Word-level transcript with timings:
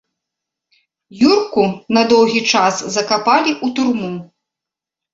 Юрку 1.33 1.61
на 1.99 2.05
доўгі 2.15 2.41
час 2.55 2.75
закапалі 2.99 3.51
ў 3.65 3.75
турму. 3.79 4.13